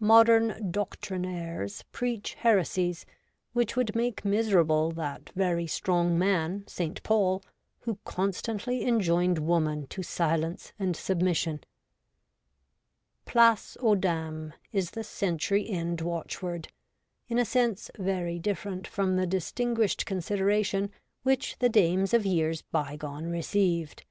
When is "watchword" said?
16.02-16.68